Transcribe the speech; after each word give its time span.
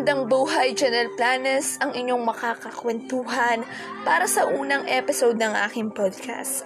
Magandang 0.00 0.32
buhay, 0.32 0.72
Janelle 0.72 1.12
Planes, 1.12 1.76
ang 1.76 1.92
inyong 1.92 2.24
makakakwentuhan 2.24 3.68
para 4.00 4.24
sa 4.24 4.48
unang 4.48 4.88
episode 4.88 5.36
ng 5.36 5.52
aking 5.68 5.92
podcast. 5.92 6.64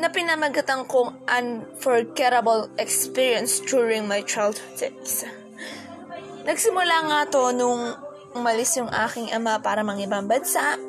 Na 0.00 0.08
pinamagatan 0.08 0.88
kong 0.88 1.20
unforgettable 1.28 2.72
experience 2.80 3.60
during 3.60 4.08
my 4.08 4.24
childhood 4.24 4.72
days. 4.80 5.28
Nagsimula 6.48 6.96
nga 7.12 7.20
to 7.28 7.52
nung 7.52 7.92
umalis 8.32 8.80
yung 8.80 8.88
aking 8.88 9.28
ama 9.36 9.60
para 9.60 9.84
mangibang 9.84 10.24
bansa 10.24 10.80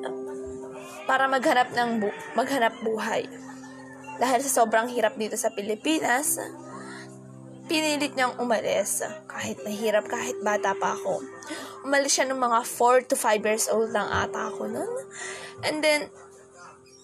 para 1.04 1.28
maghanap 1.28 1.76
ng 1.76 2.08
bu- 2.08 2.20
maghanap 2.32 2.80
buhay. 2.80 3.28
Dahil 4.24 4.40
sa 4.40 4.64
sobrang 4.64 4.88
hirap 4.88 5.20
dito 5.20 5.36
sa 5.36 5.52
Pilipinas, 5.52 6.40
pinilit 7.68 8.16
niyang 8.16 8.40
umalis. 8.40 9.04
Kahit 9.28 9.62
mahirap, 9.62 10.08
kahit 10.08 10.40
bata 10.42 10.74
pa 10.74 10.96
ako. 10.96 11.22
Umalis 11.84 12.18
siya 12.18 12.28
ng 12.28 12.40
mga 12.40 12.64
4 12.64 13.10
to 13.12 13.16
5 13.16 13.48
years 13.48 13.68
old 13.70 13.92
lang 13.92 14.08
ata 14.08 14.50
ako 14.50 14.72
nun. 14.72 14.92
And 15.64 15.84
then, 15.84 16.12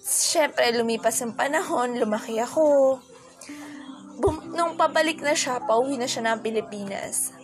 syempre, 0.03 0.71
lumipas 0.75 1.19
yung 1.23 1.35
panahon, 1.35 1.99
lumaki 1.99 2.39
ako. 2.39 2.99
Bum- 4.19 4.55
nung 4.55 4.75
pabalik 4.79 5.19
na 5.23 5.35
siya, 5.35 5.63
pauwi 5.63 5.99
na 5.99 6.07
siya 6.07 6.27
ng 6.33 6.43
Pilipinas. 6.43 7.35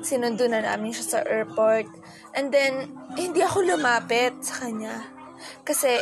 Sinundo 0.00 0.48
na 0.48 0.64
namin 0.64 0.92
siya 0.92 1.06
sa 1.06 1.20
airport. 1.24 1.88
And 2.36 2.52
then, 2.52 2.92
hindi 3.16 3.40
ako 3.44 3.64
lumapit 3.64 4.40
sa 4.44 4.66
kanya. 4.66 5.15
Kasi, 5.62 6.00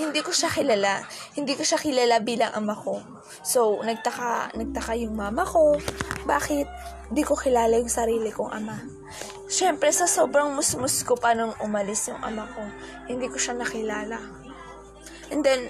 hindi 0.00 0.24
ko 0.24 0.32
siya 0.32 0.48
kilala. 0.48 1.04
Hindi 1.36 1.52
ko 1.58 1.62
siya 1.62 1.76
kilala 1.76 2.24
bilang 2.24 2.52
ama 2.56 2.72
ko. 2.72 3.02
So, 3.44 3.80
nagtaka, 3.84 4.56
nagtaka 4.56 4.96
yung 4.96 5.16
mama 5.16 5.44
ko. 5.44 5.76
Bakit 6.24 6.66
di 7.10 7.22
ko 7.26 7.36
kilala 7.36 7.76
yung 7.76 7.92
sarili 7.92 8.32
kong 8.32 8.52
ama? 8.52 8.80
Siyempre, 9.50 9.90
sa 9.90 10.06
sobrang 10.06 10.54
musmus 10.54 11.02
ko 11.02 11.18
pa 11.18 11.34
nung 11.34 11.52
umalis 11.58 12.06
yung 12.06 12.22
ama 12.22 12.46
ko, 12.46 12.62
hindi 13.10 13.26
ko 13.26 13.36
siya 13.36 13.58
nakilala. 13.58 14.18
And 15.34 15.42
then, 15.42 15.66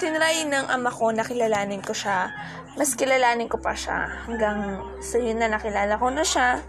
tinry 0.00 0.48
ng 0.48 0.66
ama 0.72 0.88
ko 0.88 1.12
na 1.12 1.20
kilalanin 1.20 1.84
ko 1.84 1.92
siya. 1.92 2.32
Mas 2.80 2.96
kilalanin 2.96 3.52
ko 3.52 3.60
pa 3.60 3.76
siya. 3.76 4.24
Hanggang 4.24 4.80
sa 5.04 5.20
yun 5.20 5.36
na 5.36 5.52
nakilala 5.52 6.00
ko 6.00 6.08
na 6.08 6.24
siya. 6.24 6.64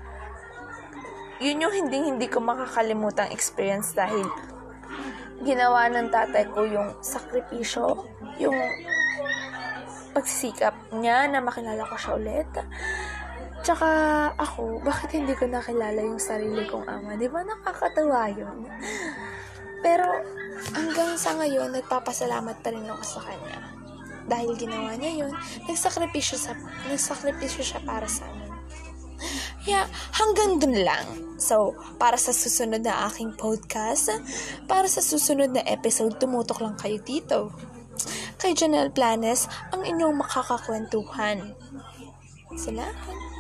Yun 1.40 1.64
yung 1.64 1.74
hindi 1.74 1.98
hindi 2.04 2.28
ko 2.28 2.44
makakalimutang 2.44 3.32
experience 3.32 3.96
dahil 3.96 4.28
ginawa 5.42 5.90
ng 5.90 6.10
tatay 6.14 6.46
ko 6.54 6.66
yung 6.66 6.94
sakripisyo, 7.02 8.06
yung 8.38 8.58
pagsisikap 10.12 10.76
niya 10.94 11.28
na 11.32 11.40
makilala 11.42 11.82
ko 11.88 11.96
siya 11.98 12.14
ulit. 12.18 12.52
Tsaka 13.62 13.90
ako, 14.42 14.82
bakit 14.82 15.22
hindi 15.22 15.38
ko 15.38 15.46
nakilala 15.46 16.02
yung 16.02 16.18
sarili 16.18 16.66
kong 16.66 16.86
ama? 16.90 17.14
Di 17.14 17.30
ba 17.30 17.46
nakakatawa 17.46 18.30
yun? 18.34 18.66
Pero 19.86 20.06
hanggang 20.74 21.18
sa 21.18 21.38
ngayon, 21.38 21.74
nagpapasalamat 21.74 22.58
pa 22.62 22.70
rin 22.74 22.86
ako 22.90 23.04
sa 23.06 23.22
kanya. 23.26 23.60
Dahil 24.30 24.54
ginawa 24.58 24.94
niya 24.98 25.26
yun, 25.26 25.34
nagsakripisyo, 25.66 26.38
sa, 26.38 26.54
nagsakripisyo 26.90 27.62
siya 27.66 27.82
para 27.82 28.06
sa 28.06 28.30
amin. 28.30 28.51
Yeah, 29.64 29.86
hanggang 30.14 30.58
dun 30.58 30.82
lang. 30.82 31.38
So, 31.42 31.74
para 31.98 32.18
sa 32.18 32.34
susunod 32.34 32.86
na 32.86 33.10
aking 33.10 33.34
podcast, 33.38 34.14
para 34.70 34.86
sa 34.86 35.02
susunod 35.02 35.54
na 35.54 35.66
episode, 35.66 36.18
tumutok 36.22 36.62
lang 36.62 36.78
kayo 36.78 37.02
dito. 37.02 37.50
Kay 38.42 38.58
Janelle 38.58 38.94
Planes, 38.94 39.46
ang 39.70 39.86
inyong 39.86 40.18
makakakwentuhan. 40.18 41.54
Salamat. 42.58 43.31